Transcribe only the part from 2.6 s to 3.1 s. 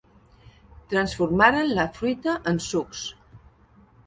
sucs.